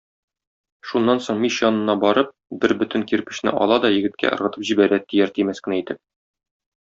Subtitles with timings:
[0.91, 2.31] Шуннан соң мич янына барып,
[2.63, 6.01] бер бөтен кирпечне ала да егеткә ыргытып җибәрә, тияр-тимәс кенә итеп.